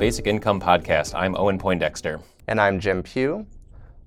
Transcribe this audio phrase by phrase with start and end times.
[0.00, 1.14] Basic Income Podcast.
[1.14, 2.22] I'm Owen Poindexter.
[2.46, 3.46] And I'm Jim Pugh.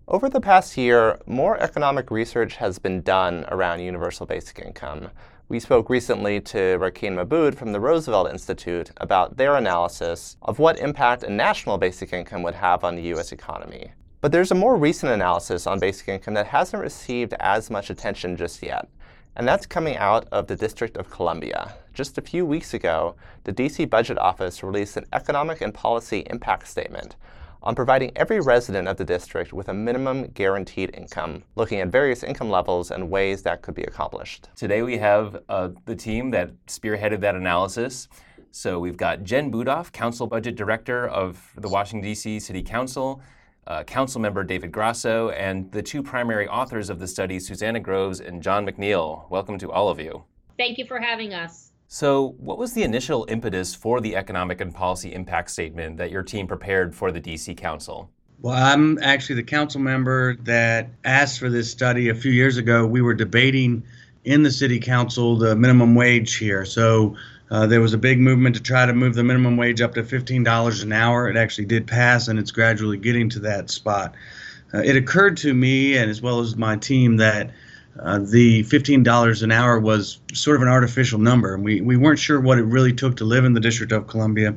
[0.08, 5.12] Over the past year, more economic research has been done around universal basic income.
[5.49, 10.79] We spoke recently to Rakeen Mabud from the Roosevelt Institute about their analysis of what
[10.79, 13.31] impact a national basic income would have on the U.S.
[13.31, 13.91] economy.
[14.19, 18.35] But there's a more recent analysis on basic income that hasn't received as much attention
[18.35, 18.89] just yet,
[19.36, 21.73] and that's coming out of the District of Columbia.
[21.94, 26.68] Just a few weeks ago, the DC Budget Office released an economic and policy impact
[26.68, 27.16] statement
[27.64, 32.22] on providing every resident of the district with a minimum guaranteed income, looking at various
[32.22, 34.50] income levels and ways that could be accomplished.
[34.55, 38.10] Today we have uh, the team that spearheaded that analysis.
[38.52, 42.40] So we've got Jen Budoff, Council Budget Director of the Washington, D.C.
[42.40, 43.22] City Council,
[43.67, 48.20] uh, Council Member David Grosso, and the two primary authors of the study, Susanna Groves
[48.20, 49.30] and John MacNeil.
[49.30, 50.23] Welcome to all of you.
[50.58, 51.71] Thank you for having us.
[51.88, 56.23] So, what was the initial impetus for the economic and policy impact statement that your
[56.23, 58.10] team prepared for the DC Council?
[58.41, 62.85] Well, I'm actually the council member that asked for this study a few years ago.
[62.85, 63.84] We were debating
[64.25, 66.66] in the city council the minimum wage here.
[66.66, 67.16] So
[67.52, 70.03] uh, there was a big movement to try to move the minimum wage up to
[70.03, 71.30] $15 an hour.
[71.30, 74.16] It actually did pass, and it's gradually getting to that spot.
[74.73, 77.52] Uh, it occurred to me, and as well as my team, that
[78.00, 81.53] uh, the $15 an hour was sort of an artificial number.
[81.53, 84.07] And We, we weren't sure what it really took to live in the District of
[84.07, 84.55] Columbia.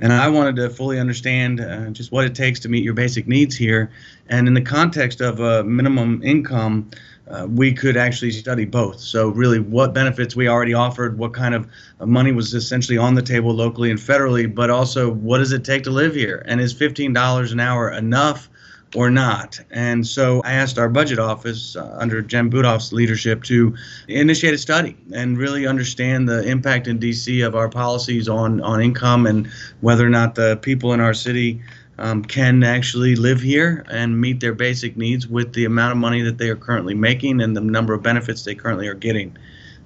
[0.00, 3.26] And I wanted to fully understand uh, just what it takes to meet your basic
[3.26, 3.90] needs here.
[4.28, 6.90] And in the context of a minimum income,
[7.28, 9.00] uh, we could actually study both.
[9.00, 11.66] So, really, what benefits we already offered, what kind of
[12.00, 15.84] money was essentially on the table locally and federally, but also what does it take
[15.84, 16.44] to live here?
[16.46, 18.50] And is $15 an hour enough
[18.94, 19.58] or not?
[19.70, 23.74] And so, I asked our budget office uh, under Jen Budoff's leadership to
[24.06, 28.82] initiate a study and really understand the impact in DC of our policies on, on
[28.82, 29.48] income and
[29.80, 31.62] whether or not the people in our city
[31.98, 36.22] um, can actually live here and meet their basic needs with the amount of money
[36.22, 39.36] that they are currently making and the number of benefits they currently are getting.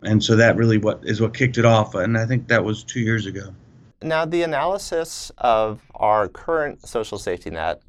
[0.03, 2.85] And so that really what is what kicked it off, and I think that was
[2.85, 3.53] two years ago.
[4.01, 7.83] Now, the analysis of our current social safety net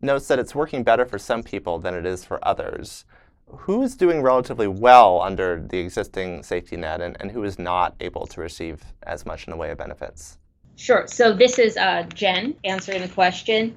[0.00, 3.04] notes that it's working better for some people than it is for others.
[3.48, 7.94] Who is doing relatively well under the existing safety net, and, and who is not
[8.00, 10.38] able to receive as much in the way of benefits?
[10.76, 11.06] Sure.
[11.06, 13.76] So this is uh, Jen answering the question.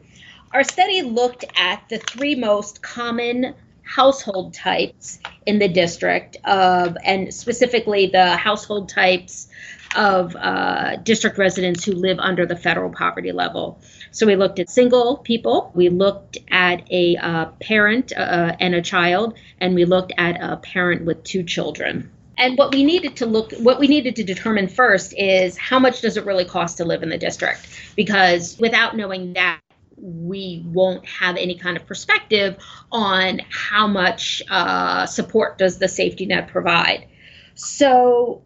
[0.52, 7.34] Our study looked at the three most common household types in the district of, and
[7.34, 9.48] specifically the household types
[9.96, 13.80] of uh, district residents who live under the federal poverty level.
[14.12, 18.82] So we looked at single people, we looked at a uh, parent uh, and a
[18.82, 22.12] child, and we looked at a parent with two children.
[22.40, 26.02] And what we needed to look, what we needed to determine first is how much
[26.02, 27.68] does it really cost to live in the district?
[27.96, 29.60] Because without knowing that,
[30.02, 32.56] we won't have any kind of perspective
[32.90, 37.06] on how much uh, support does the safety net provide.
[37.56, 38.44] So,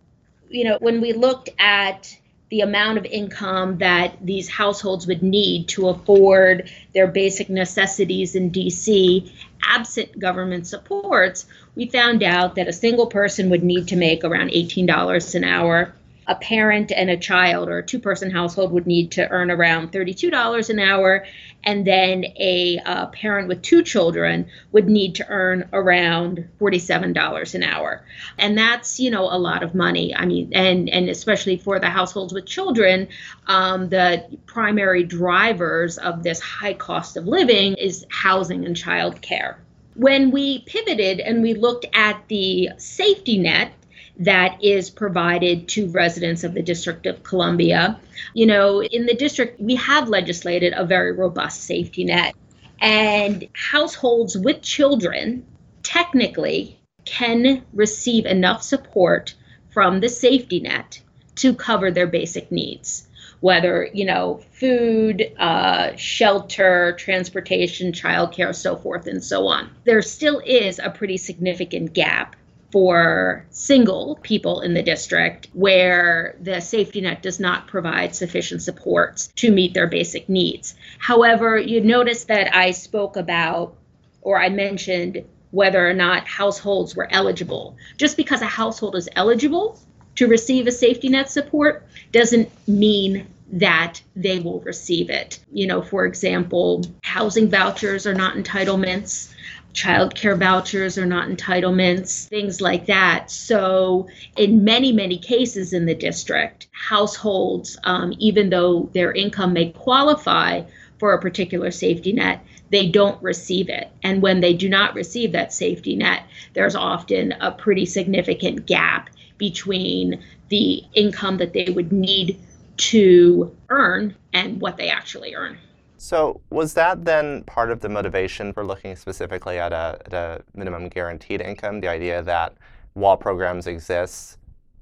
[0.49, 2.17] you know, when we looked at
[2.49, 8.51] the amount of income that these households would need to afford their basic necessities in
[8.51, 9.31] DC,
[9.67, 14.49] absent government supports, we found out that a single person would need to make around
[14.51, 15.93] $18 an hour.
[16.25, 19.91] A parent and a child or a two person household would need to earn around
[19.91, 21.25] $32 an hour,
[21.63, 27.63] and then a uh, parent with two children would need to earn around $47 an
[27.63, 28.05] hour.
[28.37, 30.15] And that's you know a lot of money.
[30.15, 33.07] I mean and and especially for the households with children
[33.47, 39.59] um, the primary drivers of this high cost of living is housing and child care
[39.95, 43.73] when we pivoted and we looked at the safety net
[44.17, 47.99] that is provided to residents of the District of Columbia.
[48.33, 52.35] You know, in the district, we have legislated a very robust safety net,
[52.79, 55.45] and households with children
[55.81, 59.33] technically can receive enough support
[59.71, 61.01] from the safety net
[61.35, 63.07] to cover their basic needs
[63.43, 70.41] whether you know food uh, shelter transportation childcare so forth and so on there still
[70.45, 72.37] is a pretty significant gap
[72.73, 79.27] for single people in the district where the safety net does not provide sufficient supports
[79.35, 80.73] to meet their basic needs.
[80.97, 83.75] However, you notice that I spoke about
[84.23, 87.77] or I mentioned whether or not households were eligible.
[87.97, 89.79] Just because a household is eligible
[90.15, 95.37] to receive a safety net support doesn't mean that they will receive it.
[95.51, 99.32] You know, for example, housing vouchers are not entitlements
[99.73, 103.29] child care vouchers are not entitlements, things like that.
[103.29, 109.71] So, in many, many cases in the district, households, um, even though their income may
[109.71, 110.61] qualify
[110.99, 113.91] for a particular safety net, they don't receive it.
[114.03, 116.23] And when they do not receive that safety net,
[116.53, 122.39] there's often a pretty significant gap between the income that they would need
[122.77, 125.57] to earn and what they actually earn.
[125.97, 130.43] So, was that then part of the motivation for looking specifically at a, at a
[130.53, 131.79] minimum guaranteed income?
[131.79, 132.55] The idea that
[132.93, 134.37] while programs exist,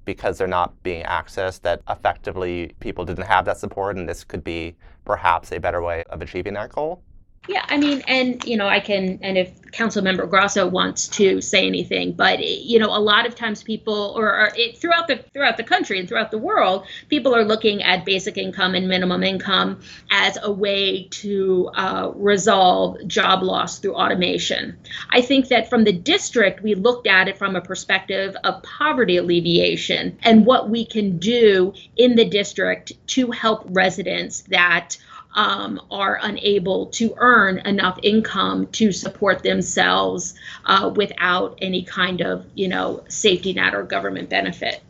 [0.05, 4.43] because they're not being accessed, that effectively people didn't have that support, and this could
[4.43, 4.75] be
[5.05, 7.03] perhaps a better way of achieving that goal?
[7.47, 11.41] Yeah, I mean, and you know, I can, and if Council Member Grosso wants to
[11.41, 15.17] say anything, but you know, a lot of times people, or, or it, throughout the
[15.33, 19.23] throughout the country and throughout the world, people are looking at basic income and minimum
[19.23, 24.77] income as a way to uh, resolve job loss through automation.
[25.09, 29.17] I think that from the district, we looked at it from a perspective of poverty
[29.17, 34.97] alleviation and what we can do in the district to help residents that
[35.33, 40.33] um, are unable to earn enough income to support themselves
[40.65, 44.81] uh, without any kind of, you know, safety net or government benefit.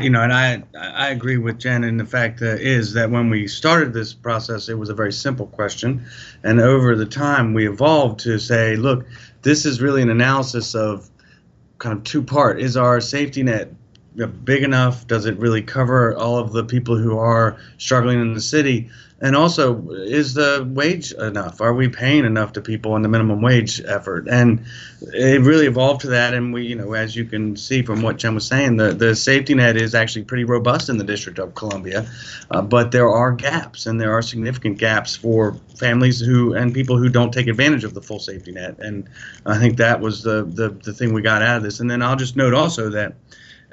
[0.00, 1.82] You know, and I I agree with Jen.
[1.82, 5.12] And the fact uh, is that when we started this process, it was a very
[5.12, 6.04] simple question,
[6.44, 9.04] and over the time we evolved to say, look,
[9.42, 11.10] this is really an analysis of
[11.78, 13.72] kind of two part: is our safety net
[14.44, 15.06] big enough?
[15.06, 18.90] Does it really cover all of the people who are struggling in the city?
[19.22, 21.60] And also, is the wage enough?
[21.60, 24.26] Are we paying enough to people in the minimum wage effort?
[24.28, 24.64] And
[25.14, 26.34] it really evolved to that.
[26.34, 29.14] And we, you know, as you can see from what Jen was saying, the, the
[29.14, 32.04] safety net is actually pretty robust in the District of Columbia.
[32.50, 36.98] Uh, but there are gaps, and there are significant gaps for families who and people
[36.98, 38.76] who don't take advantage of the full safety net.
[38.80, 39.08] And
[39.46, 41.78] I think that was the, the, the thing we got out of this.
[41.78, 43.14] And then I'll just note also that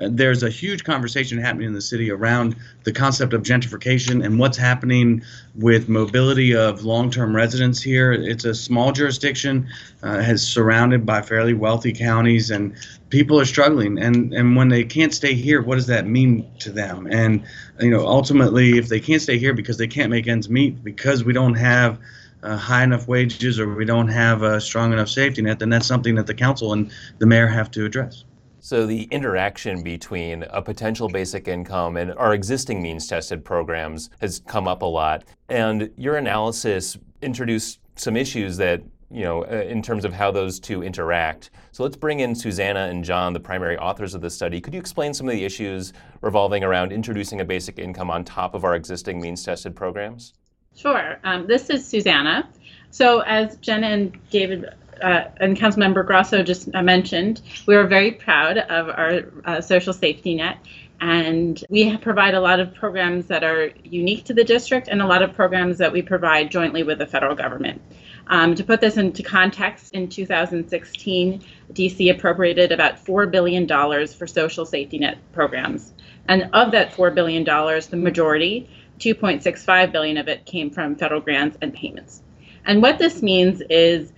[0.02, 4.58] there's a huge conversation happening in the city around the concept of gentrification and what's
[4.58, 5.22] happening
[5.56, 8.12] with mobility of long-term residents here.
[8.12, 9.68] It's a small jurisdiction,
[10.02, 12.76] uh, has surrounded by fairly wealthy counties, and
[13.10, 13.98] people are struggling.
[14.00, 17.08] And and when they can't stay here, what does that mean to them?
[17.10, 17.44] And
[17.80, 21.24] you know, ultimately, if they can't stay here because they can't make ends meet, because
[21.24, 22.00] we don't have
[22.44, 25.88] uh, high enough wages or we don't have a strong enough safety net, then that's
[25.88, 28.24] something that the council and the mayor have to address.
[28.62, 34.42] So the interaction between a potential basic income and our existing means tested programs has
[34.48, 35.24] come up a lot.
[35.48, 40.60] And your analysis introduced some issues that, you know, uh, in terms of how those
[40.60, 41.52] two interact.
[41.72, 44.60] So let's bring in Susanna and John, the primary authors of the study.
[44.60, 48.56] Could you explain some of the issues revolving around introducing a basic income on top
[48.56, 50.34] of our existing means tested programs?
[50.76, 51.18] Sure.
[51.24, 52.50] Um, this is Susanna.
[52.92, 54.66] So, as Jen and David
[55.02, 59.94] uh, and Councilmember Grosso just uh, mentioned, we are very proud of our uh, social
[59.94, 60.58] safety net.
[61.02, 65.08] And we provide a lot of programs that are unique to the district and a
[65.08, 67.82] lot of programs that we provide jointly with the federal government.
[68.28, 71.42] Um, to put this into context, in 2016,
[71.74, 73.68] DC appropriated about $4 billion
[74.08, 75.94] for social safety net programs.
[76.28, 78.70] And of that $4 billion, the majority,
[79.00, 82.22] 2.65 billion of it came from federal grants and payments.
[82.66, 84.12] And what this means is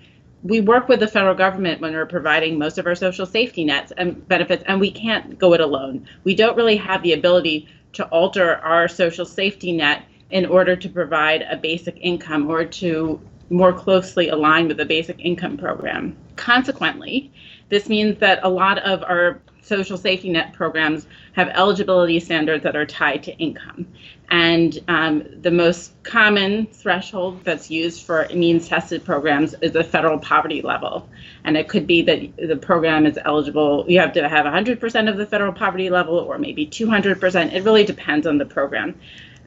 [0.43, 3.91] we work with the federal government when we're providing most of our social safety nets
[3.97, 6.07] and benefits, and we can't go it alone.
[6.23, 10.89] We don't really have the ability to alter our social safety net in order to
[10.89, 16.15] provide a basic income or to more closely align with the basic income program.
[16.37, 17.31] Consequently,
[17.69, 22.75] this means that a lot of our social safety net programs have eligibility standards that
[22.75, 23.87] are tied to income.
[24.29, 30.17] And um, the most common threshold that's used for means tested programs is the federal
[30.19, 31.09] poverty level.
[31.43, 35.17] And it could be that the program is eligible, you have to have 100% of
[35.17, 37.53] the federal poverty level or maybe 200%.
[37.53, 38.99] It really depends on the program.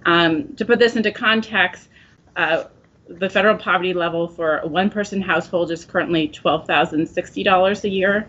[0.07, 1.89] Um, to put this into context,
[2.37, 2.65] uh,
[3.09, 8.29] the federal poverty level for a one person household is currently $12,060 a year.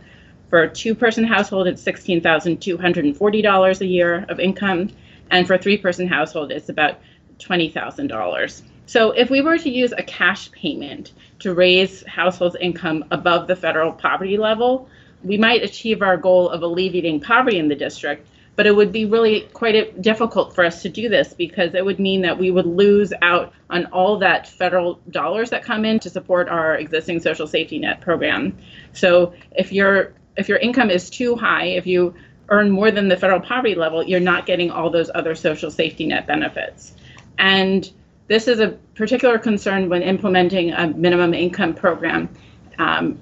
[0.49, 4.89] For a two person household, it's $16,240 a year of income
[5.29, 6.99] and for a three person household, it's about
[7.39, 8.61] $20,000.
[8.85, 13.55] So if we were to use a cash payment to raise households' income above the
[13.55, 14.87] federal poverty level,
[15.23, 19.05] we might achieve our goal of alleviating poverty in the district, but it would be
[19.05, 22.67] really quite difficult for us to do this because it would mean that we would
[22.67, 27.47] lose out on all that federal dollars that come in to support our existing social
[27.47, 28.55] safety net program.
[28.93, 32.15] So if your if your income is too high, if you
[32.49, 36.05] earn more than the federal poverty level, you're not getting all those other social safety
[36.05, 36.93] net benefits.
[37.37, 37.89] And
[38.27, 42.29] this is a particular concern when implementing a minimum income program.
[42.77, 43.19] Um,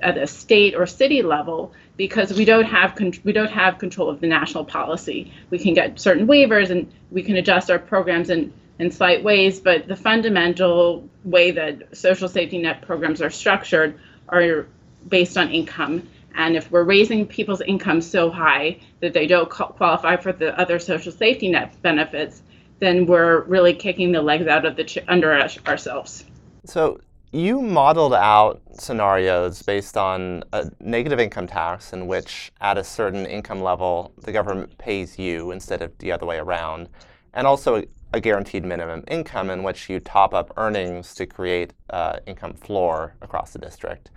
[0.00, 4.10] at a state or city level because we don't have con- we don't have control
[4.10, 5.32] of the national policy.
[5.50, 9.58] We can get certain waivers and we can adjust our programs in in slight ways,
[9.58, 14.66] but the fundamental way that social safety net programs are structured are
[15.08, 16.06] based on income.
[16.36, 20.78] And if we're raising people's income so high that they don't qualify for the other
[20.78, 22.42] social safety net benefits,
[22.78, 25.32] then we're really kicking the legs out of the ch- under
[25.66, 26.24] ourselves.
[26.64, 27.00] So
[27.32, 33.26] you modeled out scenarios based on a negative income tax in which, at a certain
[33.26, 36.88] income level, the government pays you instead of the other way around,
[37.34, 42.18] and also a guaranteed minimum income in which you top up earnings to create uh,
[42.26, 44.10] income floor across the district.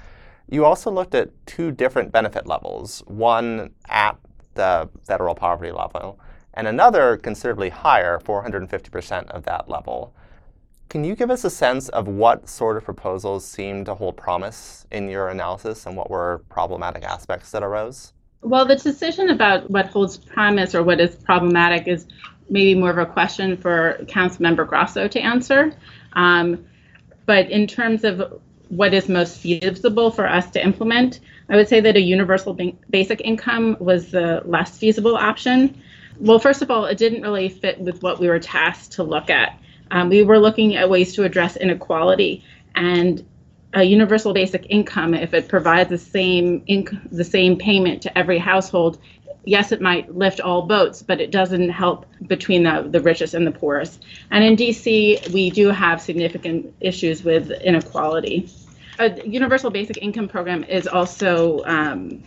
[0.52, 4.18] You also looked at two different benefit levels, one at
[4.56, 6.20] the federal poverty level,
[6.56, 10.14] and another considerably higher, 450% of that level.
[10.90, 14.88] Can you give us a sense of what sort of proposals seem to hold promise
[14.92, 18.14] in your analysis and what were problematic aspects that arose?
[18.42, 22.08] Well, the decision about what holds promise or what is problematic is
[22.50, 25.74] maybe more of a question for Councilmember Grosso to answer.
[26.14, 26.66] Um,
[27.28, 31.80] but in terms of what is most feasible for us to implement, I would say
[31.82, 32.58] that a universal
[32.90, 35.82] basic income was the less feasible option.
[36.20, 39.30] Well, first of all, it didn't really fit with what we were tasked to look
[39.30, 39.60] at.
[39.92, 42.44] Um, we were looking at ways to address inequality
[42.76, 43.26] and
[43.74, 48.40] a universal basic income, if it provides the same inc- the same payment to every
[48.40, 48.98] household,
[49.46, 53.46] yes, it might lift all boats, but it doesn't help between the, the richest and
[53.46, 54.04] the poorest.
[54.32, 58.50] And in DC, we do have significant issues with inequality.
[59.00, 62.24] A universal basic income program is also um,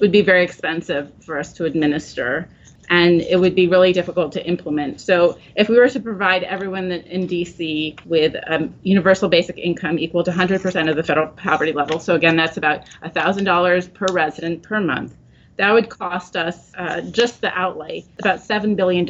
[0.00, 2.48] would be very expensive for us to administer
[2.90, 5.00] and it would be really difficult to implement.
[5.00, 10.24] So, if we were to provide everyone in DC with a universal basic income equal
[10.24, 14.80] to 100% of the federal poverty level, so again, that's about $1,000 per resident per
[14.80, 15.16] month,
[15.56, 19.06] that would cost us uh, just the outlay about $7 billion,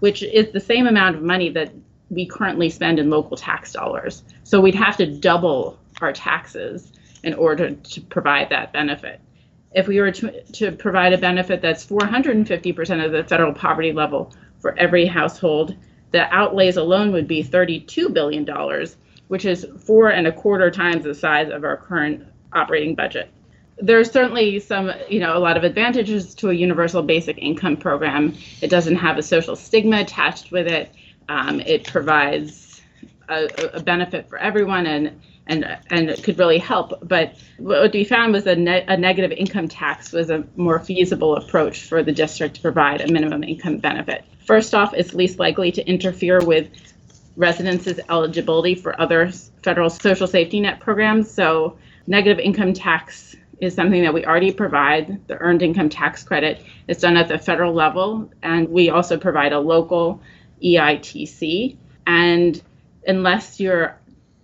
[0.00, 1.72] which is the same amount of money that
[2.12, 4.22] we currently spend in local tax dollars.
[4.44, 6.92] So, we'd have to double our taxes
[7.24, 9.20] in order to provide that benefit
[9.74, 14.32] if we were to, to provide a benefit that's 450% of the federal poverty level
[14.60, 15.76] for every household,
[16.12, 18.46] the outlays alone would be $32 billion,
[19.28, 23.30] which is four and a quarter times the size of our current operating budget.
[23.78, 28.36] There's certainly some, you know, a lot of advantages to a universal basic income program.
[28.60, 30.94] It doesn't have a social stigma attached with it.
[31.32, 32.82] Um, it provides
[33.26, 33.48] a,
[33.78, 36.92] a benefit for everyone and and and it could really help.
[37.02, 41.36] But what we found was a, ne- a negative income tax was a more feasible
[41.36, 44.24] approach for the district to provide a minimum income benefit.
[44.46, 46.68] First off, it's least likely to interfere with
[47.34, 49.30] residents' eligibility for other
[49.62, 51.30] federal social safety net programs.
[51.30, 55.26] So negative income tax is something that we already provide.
[55.28, 59.52] The earned income tax credit is done at the federal level, and we also provide
[59.52, 60.20] a local
[60.62, 61.76] EITC.
[62.06, 62.60] And
[63.06, 63.98] unless you're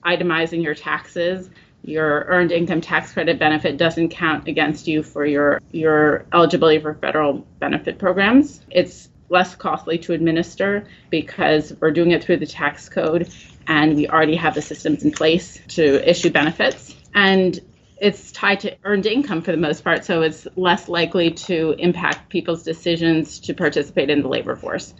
[0.04, 1.50] itemizing your taxes,
[1.82, 6.94] your earned income tax credit benefit doesn't count against you for your your eligibility for
[6.94, 8.60] federal benefit programs.
[8.70, 13.30] It's less costly to administer because we're doing it through the tax code
[13.66, 16.94] and we already have the systems in place to issue benefits.
[17.14, 17.58] And
[18.00, 22.28] it's tied to earned income for the most part, so it's less likely to impact
[22.28, 24.94] people's decisions to participate in the labor force.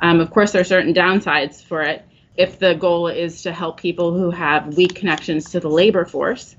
[0.00, 2.04] Um, of course, there are certain downsides for it
[2.36, 6.56] if the goal is to help people who have weak connections to the labor force,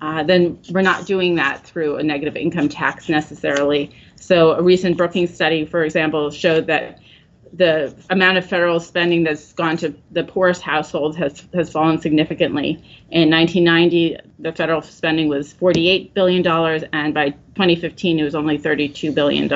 [0.00, 3.90] uh, then we're not doing that through a negative income tax necessarily.
[4.16, 7.00] So, a recent Brookings study, for example, showed that
[7.52, 12.82] the amount of federal spending that's gone to the poorest households has, has fallen significantly.
[13.10, 16.46] In 1990, the federal spending was $48 billion,
[16.92, 19.48] and by 2015, it was only $32 billion.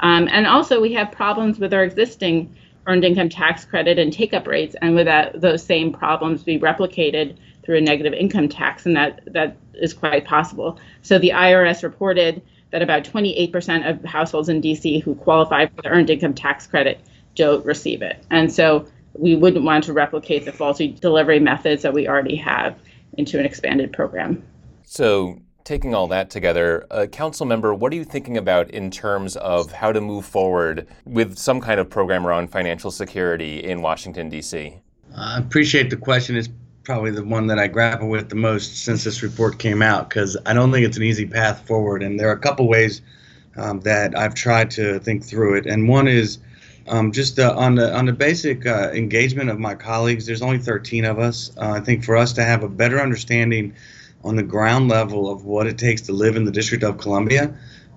[0.00, 2.54] Um, and also, we have problems with our existing
[2.86, 6.58] earned income tax credit and take up rates, and with that those same problems be
[6.58, 7.36] replicated
[7.68, 8.86] through a negative income tax?
[8.86, 10.78] And that that is quite possible.
[11.02, 12.40] So the IRS reported
[12.70, 17.00] that about 28% of households in DC who qualify for the earned income tax credit
[17.34, 18.24] don't receive it.
[18.30, 22.78] And so we wouldn't want to replicate the faulty delivery methods that we already have
[23.16, 24.42] into an expanded program.
[24.84, 29.36] So taking all that together, uh, council member, what are you thinking about in terms
[29.36, 34.30] of how to move forward with some kind of program around financial security in Washington,
[34.30, 34.78] D.C.?
[35.14, 36.36] I appreciate the question.
[36.36, 36.48] It's
[36.84, 40.38] probably the one that I grapple with the most since this report came out because
[40.46, 42.02] I don't think it's an easy path forward.
[42.02, 43.02] And there are a couple ways
[43.58, 45.66] um, that I've tried to think through it.
[45.66, 46.38] And one is
[46.86, 50.24] um, just uh, on the on the basic uh, engagement of my colleagues.
[50.24, 51.50] There's only 13 of us.
[51.58, 53.74] Uh, I think for us to have a better understanding
[54.28, 57.54] on the ground level of what it takes to live in the District of Columbia,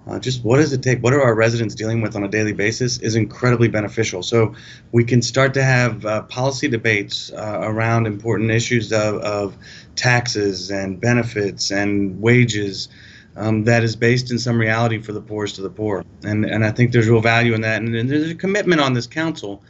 [0.08, 1.04] uh, just what does it take?
[1.04, 4.24] What are our residents dealing with on a daily basis is incredibly beneficial.
[4.24, 4.56] So
[4.92, 9.58] we can start to have uh, policy debates uh, around important issues of, of,
[9.96, 12.88] taxes and benefits and wages.
[13.36, 16.66] Um, that is based in some reality for the poorest of the poor, and and
[16.66, 19.64] I think there's real value in that, and, and there's a commitment on this council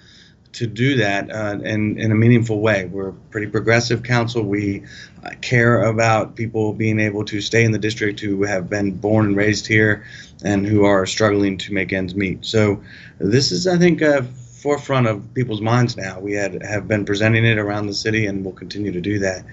[0.53, 2.85] to do that uh, in, in a meaningful way.
[2.85, 4.43] We're a pretty progressive council.
[4.43, 4.83] We
[5.23, 9.27] uh, care about people being able to stay in the district who have been born
[9.27, 10.05] and raised here
[10.43, 12.45] and who are struggling to make ends meet.
[12.45, 12.81] So
[13.19, 14.23] this is, I think, a
[14.61, 16.19] forefront of people's minds now.
[16.19, 19.43] We had have been presenting it around the city and will continue to do that.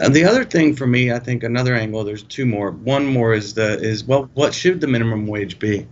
[0.00, 2.70] Uh, the other thing for me, I think another angle, there's two more.
[2.70, 5.86] One more is the is well, what should the minimum wage be?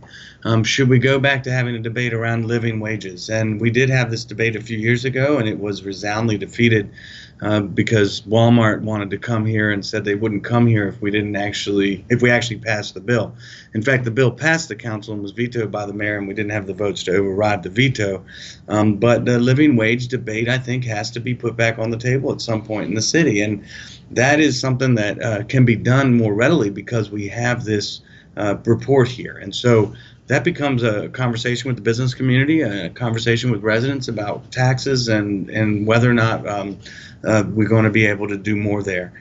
[0.45, 3.29] Um, should we go back to having a debate around living wages?
[3.29, 6.91] And we did have this debate a few years ago, and it was resoundingly defeated
[7.43, 11.11] uh, because Walmart wanted to come here and said they wouldn't come here if we
[11.11, 13.35] didn't actually, if we actually passed the bill.
[13.75, 16.35] In fact, the bill passed the council and was vetoed by the mayor, and we
[16.35, 18.25] didn't have the votes to override the veto.
[18.69, 21.99] Um, but the living wage debate, I think, has to be put back on the
[21.99, 23.65] table at some point in the city, and
[24.13, 28.03] that is something that uh, can be done more readily because we have this
[28.37, 29.37] uh, report here.
[29.37, 29.95] And so
[30.29, 35.51] that becomes a conversation with the business community, a conversation with residents about taxes and,
[35.51, 36.79] and whether or not um,
[37.25, 39.13] uh, we're going to be able to do more there.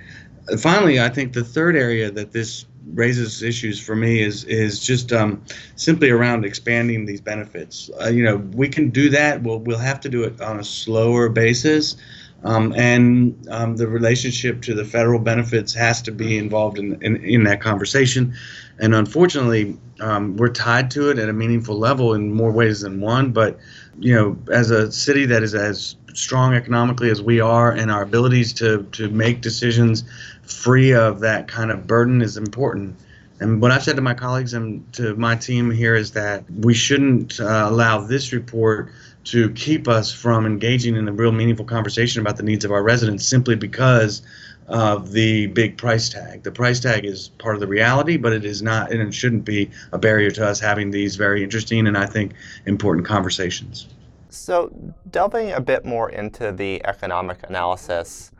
[0.59, 5.11] Finally, I think the third area that this raises issues for me is is just
[5.11, 5.43] um,
[5.75, 7.89] simply around expanding these benefits.
[8.01, 9.43] Uh, you know, we can do that.
[9.43, 11.97] We'll we'll have to do it on a slower basis.
[12.43, 17.17] Um, and um, the relationship to the federal benefits has to be involved in, in,
[17.17, 18.35] in that conversation.
[18.79, 23.01] And unfortunately, um, we're tied to it at a meaningful level in more ways than
[23.01, 23.31] one.
[23.31, 23.59] But,
[23.99, 28.03] you know, as a city that is as strong economically as we are, and our
[28.03, 30.03] abilities to, to make decisions
[30.43, 32.95] free of that kind of burden is important.
[33.39, 36.73] And what I've said to my colleagues and to my team here is that we
[36.73, 38.91] shouldn't uh, allow this report
[39.25, 42.81] to keep us from engaging in a real meaningful conversation about the needs of our
[42.81, 44.21] residents simply because
[44.67, 46.43] of the big price tag.
[46.43, 49.45] The price tag is part of the reality, but it is not, and it shouldn't
[49.45, 52.33] be a barrier to us having these very interesting and I think
[52.65, 53.87] important conversations.
[54.29, 54.71] So,
[55.09, 58.31] delving a bit more into the economic analysis,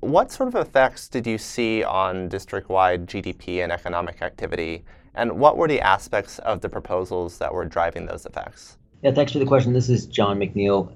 [0.00, 4.84] what sort of effects did you see on district wide GDP and economic activity?
[5.14, 8.78] And what were the aspects of the proposals that were driving those effects?
[9.02, 9.72] Yeah, thanks for the question.
[9.72, 10.92] This is John MacNeil.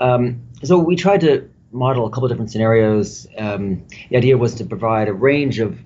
[0.00, 3.26] Um, so we tried to model a couple different scenarios.
[3.38, 5.78] Um, the idea was to provide a range of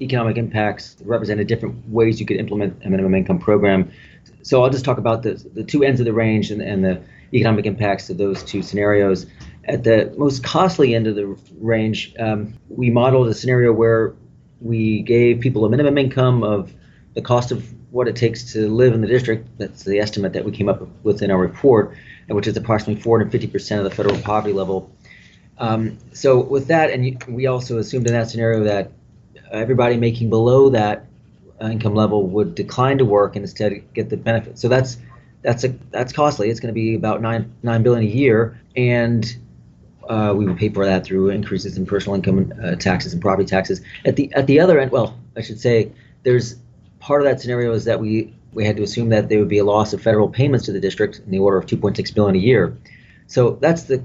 [0.00, 3.90] economic impacts that represented different ways you could implement a minimum income program.
[4.42, 7.02] So I'll just talk about the, the two ends of the range and, and the
[7.32, 9.26] economic impacts of those two scenarios.
[9.64, 14.14] At the most costly end of the range, um, we modeled a scenario where
[14.60, 16.72] we gave people a minimum income of
[17.14, 19.46] the cost of what it takes to live in the district.
[19.58, 21.94] That's the estimate that we came up with in our report,
[22.28, 24.90] which is approximately 450% of the federal poverty level.
[25.62, 28.90] Um, so with that, and we also assumed in that scenario that
[29.52, 31.06] everybody making below that
[31.60, 34.58] income level would decline to work and instead get the benefit.
[34.58, 34.98] So that's
[35.42, 36.50] that's a that's costly.
[36.50, 39.24] It's going to be about nine nine billion a year, and
[40.08, 43.46] uh, we would pay for that through increases in personal income uh, taxes and property
[43.46, 43.82] taxes.
[44.04, 45.92] At the at the other end, well, I should say
[46.24, 46.56] there's
[46.98, 49.58] part of that scenario is that we we had to assume that there would be
[49.58, 52.38] a loss of federal payments to the district in the order of 2.6 billion a
[52.38, 52.76] year.
[53.28, 54.02] So that's the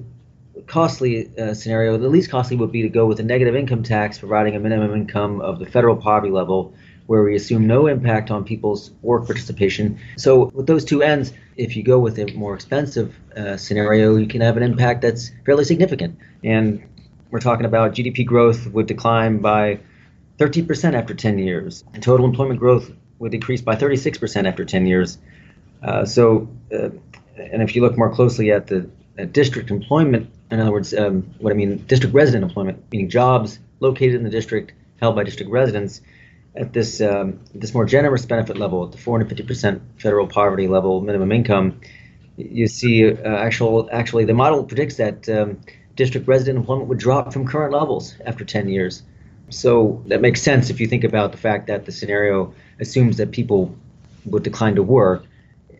[0.67, 1.97] costly uh, scenario.
[1.97, 4.93] The least costly would be to go with a negative income tax, providing a minimum
[4.93, 6.73] income of the federal poverty level,
[7.07, 9.97] where we assume no impact on people's work participation.
[10.17, 14.27] So with those two ends, if you go with a more expensive uh, scenario, you
[14.27, 16.19] can have an impact that's fairly significant.
[16.43, 16.83] And
[17.31, 19.79] we're talking about GDP growth would decline by
[20.37, 21.83] 13% after 10 years.
[21.93, 25.17] And total employment growth would decrease by 36% after 10 years.
[25.81, 26.89] Uh, so, uh,
[27.37, 28.89] and if you look more closely at the
[29.31, 34.15] district employment, in other words, um, what I mean, district resident employment, meaning jobs located
[34.15, 36.01] in the district held by district residents,
[36.55, 41.31] at this um, this more generous benefit level, at the 450% federal poverty level minimum
[41.31, 41.79] income,
[42.35, 45.59] you see uh, actual actually the model predicts that um,
[45.95, 49.03] district resident employment would drop from current levels after 10 years.
[49.49, 53.31] So that makes sense if you think about the fact that the scenario assumes that
[53.31, 53.75] people
[54.25, 55.25] would decline to work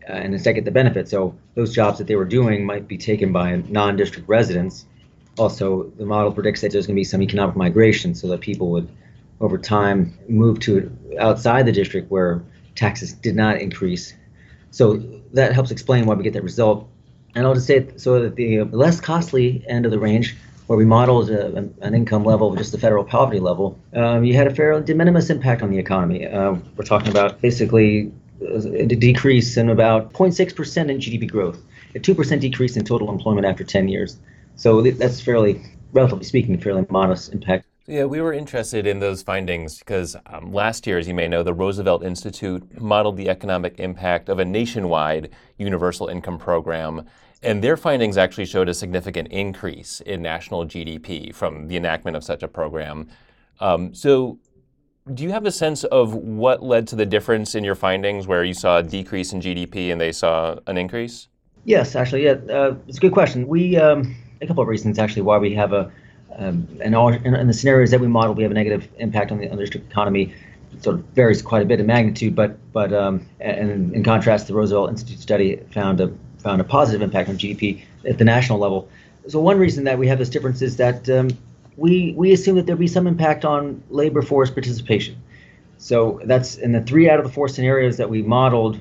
[0.08, 1.08] uh, and instead get the benefit.
[1.08, 4.86] So those jobs that they were doing might be taken by non-district residents.
[5.36, 8.70] Also, the model predicts that there's going to be some economic migration, so that people
[8.70, 8.88] would,
[9.40, 10.90] over time, move to
[11.20, 12.42] outside the district where
[12.74, 14.14] taxes did not increase.
[14.70, 14.96] So
[15.32, 16.88] that helps explain why we get that result.
[17.34, 20.84] And I'll just say so that the less costly end of the range where we
[20.84, 24.82] modeled a, an income level, just the federal poverty level, um, you had a fairly
[24.82, 26.26] de minimis impact on the economy.
[26.26, 31.62] Uh, we're talking about basically a decrease in about 0.6% in GDP growth,
[31.94, 34.18] a 2% decrease in total employment after 10 years.
[34.56, 35.60] So that's fairly,
[35.92, 37.64] relatively speaking, fairly modest impact.
[37.86, 41.42] Yeah, we were interested in those findings because um, last year, as you may know,
[41.42, 47.06] the Roosevelt Institute modeled the economic impact of a nationwide universal income program.
[47.42, 52.24] And their findings actually showed a significant increase in national GDP from the enactment of
[52.24, 53.08] such a program.
[53.58, 54.38] Um, so,
[55.14, 58.44] do you have a sense of what led to the difference in your findings where
[58.44, 61.28] you saw a decrease in GDP and they saw an increase?
[61.64, 63.46] Yes, actually, yeah, uh, it's a good question.
[63.46, 65.90] We um, a couple of reasons actually why we have a
[66.36, 69.32] um, and all in, in, the scenarios that we model, we have a negative impact
[69.32, 70.32] on the, on district economy.
[70.72, 74.46] It sort of varies quite a bit in magnitude, but but um, and in contrast,
[74.46, 78.58] the Roosevelt Institute study found a found a positive impact on GDP at the national
[78.58, 78.88] level.
[79.26, 81.30] So one reason that we have this difference is that um,
[81.78, 85.16] we we assume that there'll be some impact on labor force participation.
[85.78, 88.78] So that's in the three out of the four scenarios that we modeled,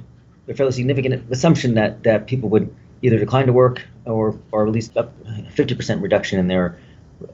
[0.47, 4.73] a fairly significant assumption that that people would either decline to work or or at
[4.73, 6.77] least up 50% reduction in their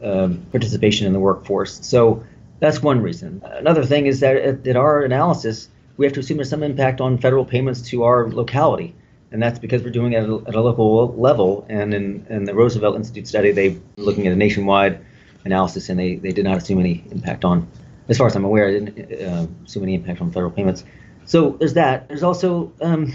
[0.03, 1.79] um, participation in the workforce.
[1.85, 2.23] So
[2.59, 3.41] that's one reason.
[3.45, 4.35] Another thing is that
[4.67, 8.29] at, our analysis, we have to assume there's some impact on federal payments to our
[8.29, 8.95] locality
[9.33, 11.65] and that's because we're doing it at a, at a local level.
[11.67, 15.03] And in, in the Roosevelt Institute study, they're looking at a nationwide
[15.45, 17.67] analysis, and they, they did not assume any impact on,
[18.09, 20.83] as far as I'm aware, I didn't uh, assume any impact on federal payments.
[21.25, 22.07] So there's that.
[22.07, 23.13] There's also um,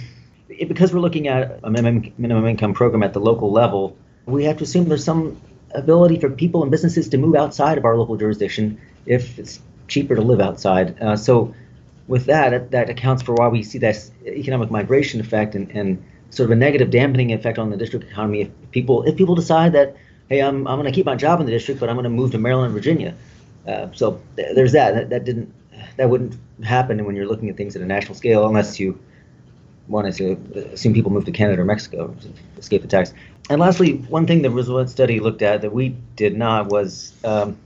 [0.49, 4.45] it, because we're looking at a minimum, minimum income program at the local level, we
[4.45, 5.41] have to assume there's some
[5.73, 10.15] ability for people and businesses to move outside of our local jurisdiction if it's cheaper
[10.15, 11.01] to live outside.
[11.01, 11.55] Uh, so
[12.07, 16.47] with that, that accounts for why we see that economic migration effect and, and sort
[16.47, 19.97] of a negative dampening effect on the district economy if people if people decide that
[20.29, 22.11] hey I'm, I'm going to keep my job in the district but I'm going to
[22.11, 23.15] move to Maryland Virginia.
[23.67, 24.95] Uh, so th- there's that.
[24.95, 25.11] that.
[25.11, 25.53] That didn't
[25.97, 28.99] that wouldn't happen when you're looking at things at a national scale unless you
[29.89, 33.13] wanted to assume people move to Canada or Mexico to escape the tax.
[33.49, 37.57] And lastly, one thing the Roosevelt study looked at that we did not was um,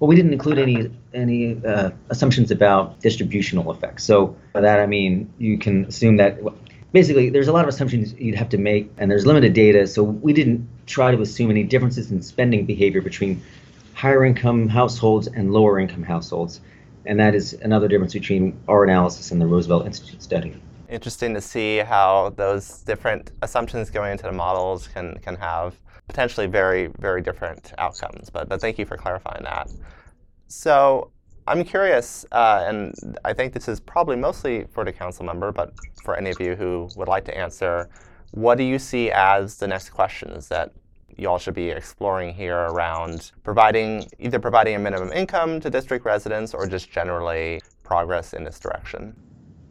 [0.00, 4.04] well, we didn't include any any uh, assumptions about distributional effects.
[4.04, 6.38] So by that I mean you can assume that
[6.92, 10.02] basically there's a lot of assumptions you'd have to make and there's limited data so
[10.02, 13.42] we didn't try to assume any differences in spending behavior between
[13.94, 16.60] higher income households and lower income households
[17.04, 20.54] and that is another difference between our analysis and the roosevelt institute study.
[20.90, 26.46] Interesting to see how those different assumptions going into the models can, can have potentially
[26.46, 29.70] very very different outcomes but, but thank you for clarifying that.
[30.46, 31.10] So
[31.48, 35.72] I'm curious, uh, and I think this is probably mostly for the council member, but
[36.04, 37.88] for any of you who would like to answer,
[38.32, 40.72] what do you see as the next questions that
[41.16, 46.52] y'all should be exploring here around providing either providing a minimum income to district residents
[46.52, 49.16] or just generally progress in this direction?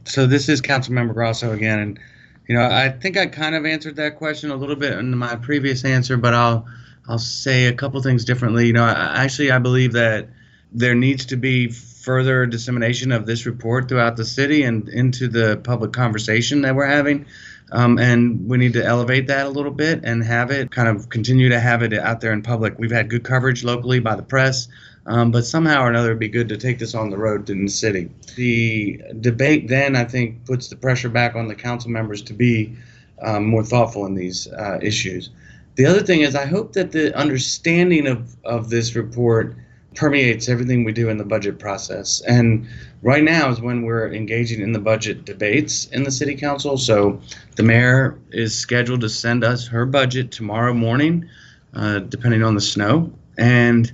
[0.06, 2.00] So this is Councilmember Grosso again, and
[2.48, 5.36] you know I think I kind of answered that question a little bit in my
[5.36, 6.66] previous answer, but I'll
[7.08, 8.66] I'll say a couple things differently.
[8.66, 10.28] You know, I, actually I believe that
[10.72, 15.58] there needs to be further dissemination of this report throughout the city and into the
[15.58, 17.26] public conversation that we're having.
[17.72, 21.10] Um, and we need to elevate that a little bit and have it kind of
[21.10, 22.80] continue to have it out there in public.
[22.80, 24.70] We've had good coverage locally by the press,
[25.06, 27.66] um, but somehow or another, it'd be good to take this on the road in
[27.66, 28.10] the city.
[28.36, 32.78] The debate then, I think, puts the pressure back on the council members to be
[33.22, 35.30] um, more thoughtful in these uh, issues.
[35.76, 39.58] The other thing is, I hope that the understanding of, of this report
[39.98, 42.22] permeates everything we do in the budget process.
[42.22, 42.68] And
[43.02, 46.78] right now is when we're engaging in the budget debates in the city council.
[46.78, 47.20] So
[47.56, 51.28] the mayor is scheduled to send us her budget tomorrow morning,
[51.74, 53.12] uh, depending on the snow.
[53.40, 53.92] And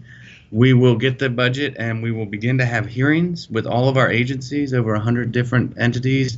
[0.52, 3.96] we will get the budget and we will begin to have hearings with all of
[3.96, 6.38] our agencies, over 100 different entities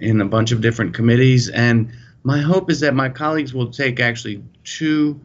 [0.00, 1.48] in a bunch of different committees.
[1.50, 1.90] And
[2.24, 5.20] my hope is that my colleagues will take actually two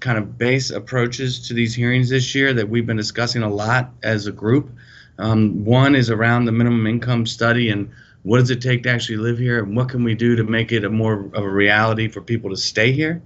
[0.00, 3.90] kind of base approaches to these hearings this year that we've been discussing a lot
[4.02, 4.70] as a group.
[5.18, 7.90] Um, one is around the minimum income study and
[8.22, 10.72] what does it take to actually live here and what can we do to make
[10.72, 13.22] it a more of a reality for people to stay here.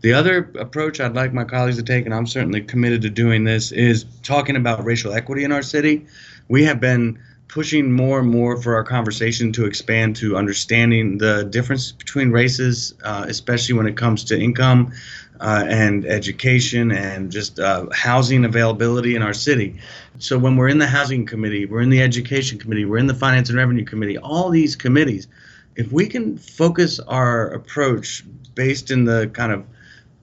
[0.00, 3.44] The other approach I'd like my colleagues to take, and I'm certainly committed to doing
[3.44, 6.06] this, is talking about racial equity in our city.
[6.48, 7.18] We have been
[7.54, 12.94] pushing more and more for our conversation to expand to understanding the difference between races,
[13.04, 14.92] uh, especially when it comes to income,
[15.38, 19.78] uh, and education and just uh, housing availability in our city.
[20.18, 23.14] So when we're in the housing committee, we're in the education committee, we're in the
[23.14, 25.28] finance and revenue committee, all these committees,
[25.76, 28.24] if we can focus our approach
[28.56, 29.64] based in the kind of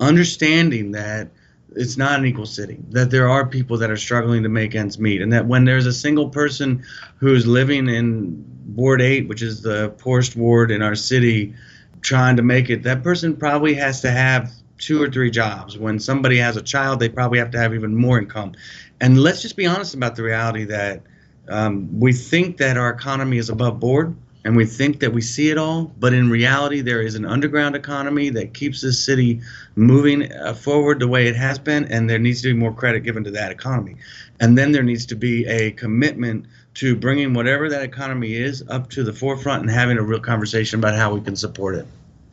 [0.01, 1.29] understanding that
[1.75, 2.79] it's not an equal city.
[2.89, 5.85] That there are people that are struggling to make ends meet, and that when there's
[5.85, 6.83] a single person
[7.17, 11.53] who's living in Ward 8, which is the poorest ward in our city,
[12.01, 15.77] trying to make it, that person probably has to have two or three jobs.
[15.77, 18.53] When somebody has a child, they probably have to have even more income.
[18.99, 21.01] And let's just be honest about the reality that
[21.47, 25.49] um, we think that our economy is above board and we think that we see
[25.49, 29.41] it all, but in reality, there is an underground economy that keeps this city
[29.75, 33.01] moving uh, forward the way it has been, and there needs to be more credit
[33.01, 33.95] given to that economy.
[34.39, 38.89] And then there needs to be a commitment to bringing whatever that economy is up
[38.91, 41.85] to the forefront and having a real conversation about how we can support it.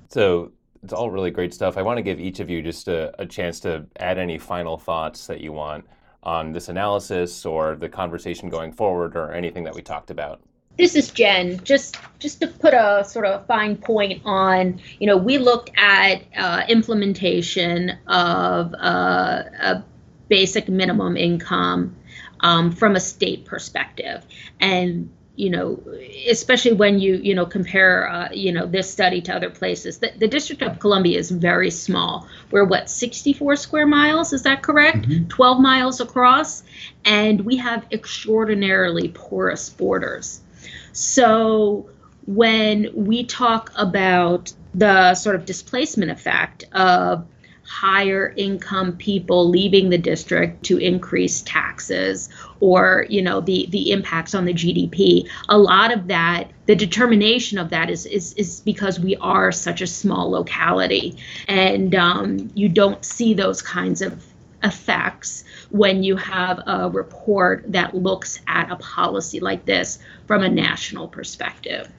[0.09, 1.77] So it's all really great stuff.
[1.77, 4.79] I want to give each of you just a, a chance to add any final
[4.79, 5.85] thoughts that you want
[6.23, 10.41] on this analysis or the conversation going forward or anything that we talked about
[10.79, 11.63] this is Jen.
[11.65, 16.23] Just just to put a sort of fine point on, you know, we looked at
[16.37, 19.85] uh, implementation of uh, a
[20.29, 21.97] basic minimum income
[22.41, 24.25] um, from a state perspective,
[24.61, 25.81] and you know,
[26.29, 29.99] especially when you you know compare uh, you know this study to other places.
[29.99, 32.29] The, the District of Columbia is very small.
[32.53, 35.09] We're what 64 square miles, is that correct?
[35.09, 35.29] Mm-hmm.
[35.29, 36.63] 12 miles across,
[37.05, 40.41] and we have extraordinarily porous borders.
[40.99, 41.89] So
[42.27, 47.27] when we talk about the sort of displacement effect of
[47.65, 52.31] higher income people leaving the district to increase taxes
[52.61, 57.59] or you know the the impacts on the GDP a lot of that the determination
[57.59, 61.17] of that is is is because we are such a small locality.
[61.49, 64.23] And um, you don't see those kinds of
[64.63, 70.49] effects when you have a report that looks at a policy like this from a
[70.49, 71.91] national perspective.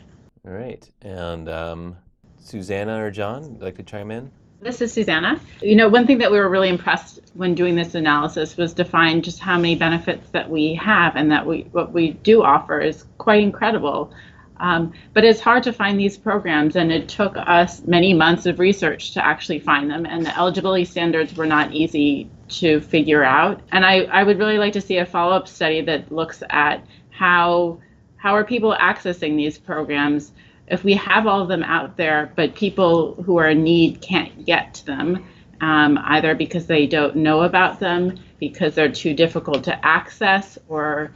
[0.48, 0.88] All right.
[1.02, 1.98] And um,
[2.40, 4.32] Susanna or John, would like to chime in?
[4.62, 5.40] This is Susanna.
[5.62, 8.84] You know, one thing that we were really impressed when doing this analysis was to
[8.84, 12.82] find just how many benefits that we have and that we what we do offer
[12.82, 14.12] is quite incredible.
[14.58, 18.60] Um, but it's hard to find these programs, and it took us many months of
[18.60, 20.06] research to actually find them.
[20.06, 23.62] And the eligibility standards were not easy to figure out.
[23.72, 26.86] And I, I would really like to see a follow up study that looks at
[27.10, 27.80] how
[28.18, 30.34] how are people accessing these programs
[30.70, 34.46] if we have all of them out there, but people who are in need can't
[34.46, 35.26] get to them,
[35.62, 41.12] um, either because they don't know about them, because they're too difficult to access, or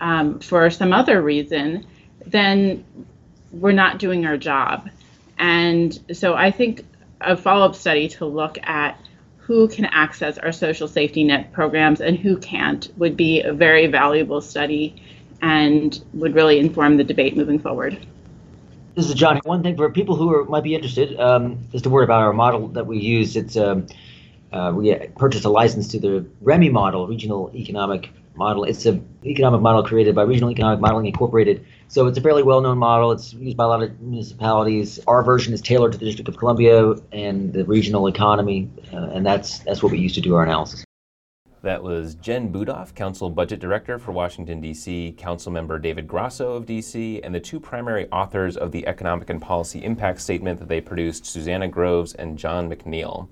[0.00, 1.86] um, for some other reason,
[2.26, 2.84] then
[3.52, 4.90] we're not doing our job.
[5.38, 6.84] And so I think
[7.20, 8.98] a follow up study to look at
[9.46, 13.86] who can access our social safety net programs and who can't would be a very
[13.86, 15.00] valuable study
[15.40, 17.96] and would really inform the debate moving forward.
[18.96, 19.40] This is John.
[19.44, 22.32] One thing for people who are, might be interested, um, just a word about our
[22.32, 23.36] model that we use.
[23.36, 23.86] It's um,
[24.52, 28.64] uh, we purchased a license to the REMI model, Regional Economic Model.
[28.64, 31.64] It's an economic model created by Regional Economic Modeling Incorporated.
[31.88, 33.12] So it's a fairly well-known model.
[33.12, 34.98] It's used by a lot of municipalities.
[35.06, 39.24] Our version is tailored to the District of Columbia and the regional economy, uh, and
[39.24, 40.84] that's that's what we use to do our analysis.
[41.62, 46.66] That was Jen Budoff, Council Budget Director for Washington, D.C., Council Member David Grosso of
[46.66, 50.80] D.C., and the two primary authors of the Economic and Policy Impact Statement that they
[50.80, 53.28] produced, Susanna Groves and John MacNeil.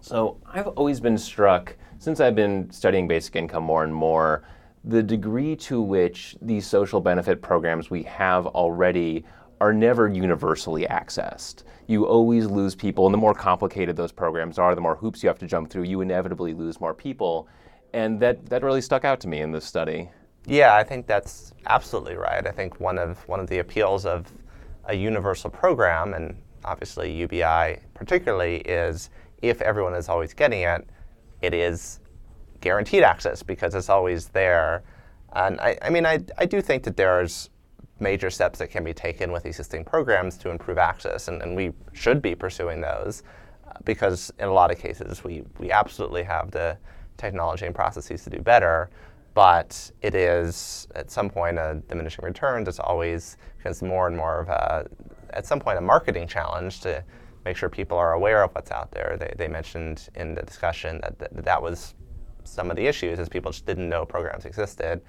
[0.00, 4.44] So I've always been struck, since I've been studying basic income more and more,
[4.84, 9.24] the degree to which these social benefit programs we have already
[9.60, 11.64] are never universally accessed.
[11.86, 15.28] You always lose people, and the more complicated those programs are, the more hoops you
[15.28, 17.48] have to jump through, you inevitably lose more people.
[17.92, 20.10] And that, that really stuck out to me in this study.
[20.46, 22.46] Yeah, I think that's absolutely right.
[22.46, 24.30] I think one of one of the appeals of
[24.86, 29.10] a universal program, and obviously UBI particularly, is
[29.42, 30.88] if everyone is always getting it,
[31.42, 32.00] it is
[32.60, 34.82] guaranteed access because it's always there.
[35.32, 37.50] And I, I mean, I, I do think that there's
[38.00, 41.72] major steps that can be taken with existing programs to improve access, and, and we
[41.92, 43.22] should be pursuing those
[43.66, 46.76] uh, because in a lot of cases we, we absolutely have the
[47.16, 48.88] technology and processes to do better,
[49.34, 52.68] but it is at some point a diminishing returns.
[52.68, 54.86] It's always becomes more and more of a,
[55.30, 57.04] at some point, a marketing challenge to
[57.44, 59.16] make sure people are aware of what's out there.
[59.18, 61.94] They, they mentioned in the discussion that, that that was
[62.44, 65.00] some of the issues is people just didn't know programs existed.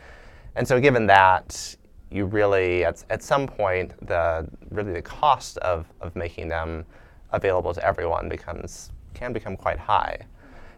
[0.56, 1.76] And so given that,
[2.12, 6.86] you really at, at some point the really the cost of, of making them
[7.32, 10.18] available to everyone becomes can become quite high.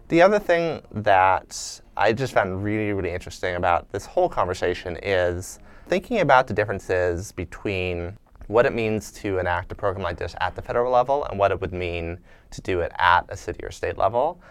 [0.10, 5.60] The other thing that I just found really, really interesting about this whole conversation is
[5.88, 10.56] thinking about the differences between what it means to enact a program like this at
[10.56, 13.72] the federal level and what it would mean to do it at a city or
[13.72, 14.42] state level.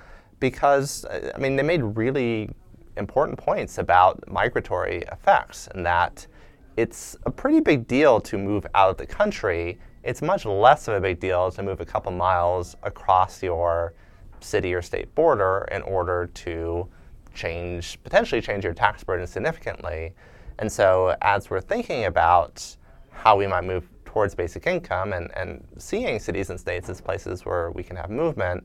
[0.41, 2.51] Because, uh, I mean, they made really
[2.97, 6.27] important points about migratory effects and that
[6.77, 9.79] it's a pretty big deal to move out of the country.
[10.03, 13.95] It's much less of a big deal to move a couple miles across your
[14.41, 16.89] city or state border in order to
[17.35, 20.15] change, potentially change your tax burden significantly.
[20.59, 22.77] And so, as we're thinking about
[23.11, 27.45] how we might move towards basic income and, and seeing cities and states as places
[27.45, 28.65] where we can have movement,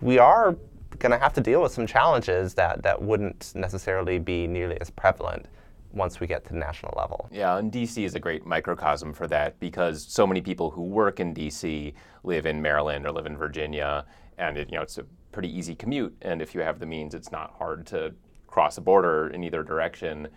[0.00, 0.56] we are
[0.98, 4.90] going to have to deal with some challenges that, that wouldn't necessarily be nearly as
[4.90, 5.46] prevalent
[5.92, 7.28] once we get to the national level.
[7.32, 11.20] Yeah, and DC is a great microcosm for that because so many people who work
[11.20, 14.04] in DC live in Maryland or live in Virginia,
[14.38, 16.16] and it, you know it's a pretty easy commute.
[16.22, 18.14] And if you have the means, it's not hard to
[18.46, 20.28] cross a border in either direction.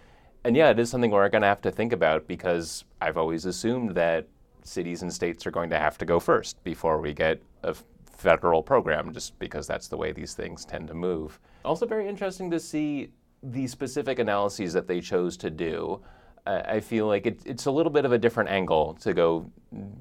[0.43, 3.45] And yeah, it is something we're going to have to think about because I've always
[3.45, 4.27] assumed that
[4.63, 7.75] cities and states are going to have to go first before we get a
[8.21, 11.39] federal program, just because that's the way these things tend to move.
[11.65, 13.11] Also, very interesting to see
[13.43, 16.01] the specific analyses that they chose to do.
[16.43, 19.51] I feel like it, it's a little bit of a different angle to go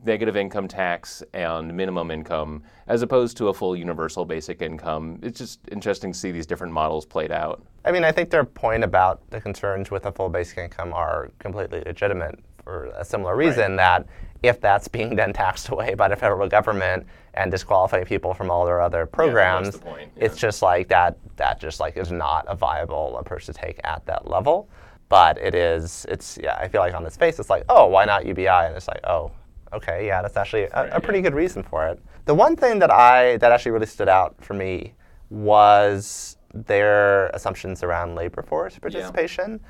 [0.05, 5.19] negative income tax and minimum income as opposed to a full universal basic income.
[5.23, 7.63] It's just interesting to see these different models played out.
[7.85, 11.31] I mean, I think their point about the concerns with a full basic income are
[11.39, 13.77] completely legitimate for a similar reason right.
[13.77, 14.07] that
[14.43, 18.65] if that's being then taxed away by the federal government and disqualifying people from all
[18.65, 20.07] their other programs, yeah, yeah.
[20.17, 21.17] it's just like that.
[21.37, 24.69] That just like is not a viable approach to take at that level.
[25.09, 26.07] But it is.
[26.09, 26.57] It's yeah.
[26.57, 28.47] I feel like on its face, it's like, oh, why not UBI?
[28.47, 29.33] And it's like, oh,
[29.73, 32.01] okay, yeah, that's actually a, a pretty good reason for it.
[32.27, 34.95] The one thing that I that actually really stood out for me
[35.31, 39.61] was their assumptions around labor force participation.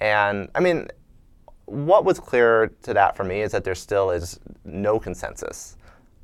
[0.00, 0.88] And I mean,
[1.68, 5.76] what was clear to that for me is that there still is no consensus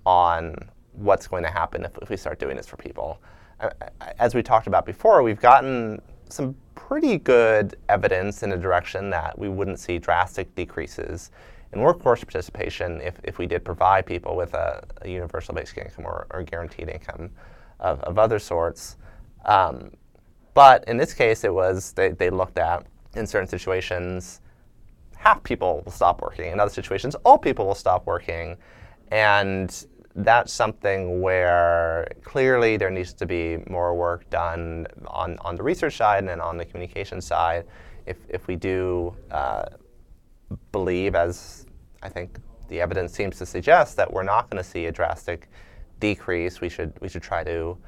[0.07, 0.57] on
[0.93, 3.21] what's going to happen if, if we start doing this for people.
[4.19, 9.39] As we talked about before, we've gotten some pretty good evidence in a direction that
[9.39, 11.31] we wouldn't see drastic decreases
[11.73, 16.07] in workforce participation if, if we did provide people with a, a universal basic income
[16.07, 17.31] or, or guaranteed income
[17.81, 18.97] of, of other sorts.
[19.45, 19.91] Um,
[20.55, 24.41] but in this case, it was they, they looked at in certain situations
[25.25, 26.53] half people will stop working.
[26.53, 28.57] In other situations, all people will stop working.
[29.11, 35.63] And that's something where clearly there needs to be more work done on, on the
[35.63, 37.65] research side and on the communication side.
[38.07, 39.65] If, if we do uh,
[40.73, 41.67] believe, as
[42.03, 45.49] I think the evidence seems to suggest, that we're not going to see a drastic
[46.01, 47.79] decrease, we should, we should try to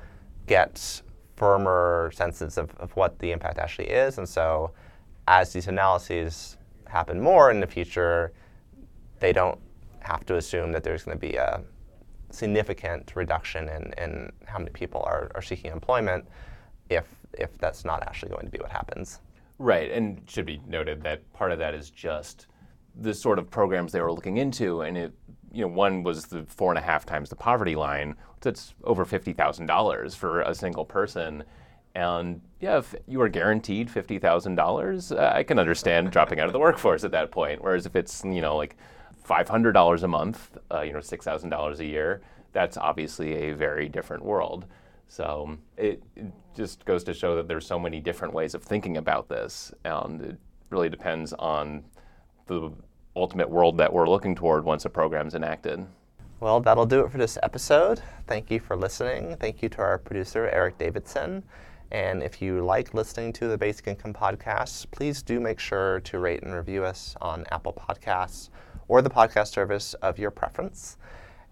[0.47, 1.03] get
[1.37, 4.17] firmer senses of, of what the impact actually is.
[4.17, 4.73] And so
[5.29, 6.56] as these analyses
[6.89, 8.33] happen more in the future,
[9.21, 9.59] they don't
[10.01, 11.63] have to assume that there's going to be a
[12.31, 16.27] significant reduction in, in how many people are, are seeking employment
[16.91, 19.21] if, if that's not actually going to be what happens.
[19.59, 22.47] Right, and should be noted that part of that is just
[23.01, 25.13] the sort of programs they were looking into, and it,
[25.53, 28.17] you know, one was the four and a half times the poverty line.
[28.43, 31.43] That's over fifty thousand dollars for a single person,
[31.97, 36.47] and yeah, if you are guaranteed fifty thousand uh, dollars, I can understand dropping out
[36.47, 37.63] of the workforce at that point.
[37.63, 38.77] Whereas if it's you know like
[39.25, 42.21] five hundred dollars a month, uh, you know six thousand dollars a year,
[42.53, 44.67] that's obviously a very different world.
[45.09, 48.97] So it, it, just goes to show that there's so many different ways of thinking
[48.97, 50.39] about this, and it
[50.71, 51.85] really depends on
[52.47, 52.73] the
[53.15, 55.87] ultimate world that we're looking toward once a program's enacted.
[56.41, 58.03] Well, that'll do it for this episode.
[58.27, 59.37] Thank you for listening.
[59.37, 61.43] Thank you to our producer, Eric Davidson.
[61.91, 66.19] And if you like listening to the Basic Income Podcast, please do make sure to
[66.19, 68.51] rate and review us on Apple Podcasts
[68.89, 70.97] or the podcast service of your preference.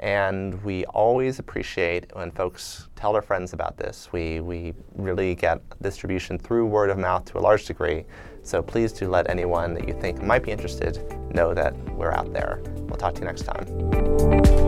[0.01, 4.09] And we always appreciate when folks tell their friends about this.
[4.13, 8.05] We, we really get distribution through word of mouth to a large degree.
[8.43, 10.99] So please do let anyone that you think might be interested
[11.33, 12.61] know that we're out there.
[12.81, 14.64] We'll talk to you next time.